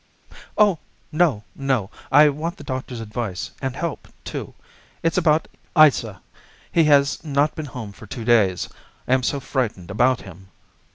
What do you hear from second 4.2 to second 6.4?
too. It's about Isa.